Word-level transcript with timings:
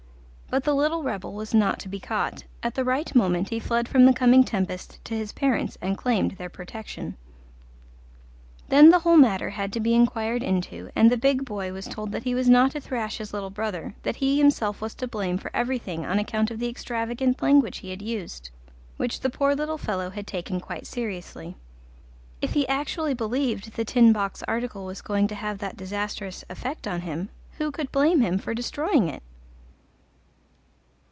But 0.53 0.65
the 0.65 0.75
little 0.75 1.01
rebel 1.01 1.31
was 1.31 1.53
not 1.53 1.79
to 1.79 1.87
be 1.87 2.01
caught; 2.01 2.43
at 2.61 2.75
the 2.75 2.83
right 2.83 3.15
moment 3.15 3.47
he 3.47 3.57
fled 3.57 3.87
from 3.87 4.03
the 4.03 4.11
coming 4.11 4.43
tempest 4.43 4.99
to 5.05 5.15
his 5.15 5.31
parents 5.31 5.77
and 5.81 5.97
claimed 5.97 6.31
their 6.31 6.49
protection. 6.49 7.15
Then 8.67 8.89
the 8.89 8.99
whole 8.99 9.15
matter 9.15 9.51
had 9.51 9.71
to 9.71 9.79
be 9.79 9.93
inquired 9.93 10.43
into, 10.43 10.89
and 10.93 11.09
the 11.09 11.15
big 11.15 11.45
boy 11.45 11.71
was 11.71 11.85
told 11.85 12.11
that 12.11 12.23
he 12.25 12.35
was 12.35 12.49
not 12.49 12.71
to 12.71 12.81
thrash 12.81 13.17
his 13.17 13.33
little 13.33 13.49
brother, 13.49 13.95
that 14.03 14.17
he 14.17 14.37
himself 14.39 14.81
was 14.81 14.93
to 14.95 15.07
blame 15.07 15.37
for 15.37 15.51
everything 15.53 16.05
on 16.05 16.19
account 16.19 16.51
of 16.51 16.59
the 16.59 16.67
extravagant 16.67 17.41
language 17.41 17.77
he 17.77 17.91
had 17.91 18.01
used, 18.01 18.49
which 18.97 19.21
the 19.21 19.29
poor 19.29 19.55
little 19.55 19.77
fellow 19.77 20.09
had 20.09 20.27
taken 20.27 20.59
quite 20.59 20.85
seriously. 20.85 21.55
If 22.41 22.55
he 22.55 22.67
actually 22.67 23.13
believed 23.13 23.77
The 23.77 23.85
Tin 23.85 24.11
Box 24.11 24.43
article 24.49 24.83
was 24.83 25.01
going 25.01 25.29
to 25.29 25.35
have 25.35 25.59
that 25.59 25.77
disastrous 25.77 26.43
effect 26.49 26.89
on 26.89 26.99
him, 27.03 27.29
who 27.57 27.71
could 27.71 27.89
blame 27.93 28.19
him 28.19 28.37
for 28.37 28.53
destroying 28.53 29.07
it? 29.07 29.23